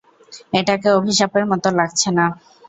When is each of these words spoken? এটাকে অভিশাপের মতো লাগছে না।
এটাকে 0.53 0.87
অভিশাপের 0.97 1.43
মতো 1.51 1.67
লাগছে 1.79 2.09
না। 2.17 2.25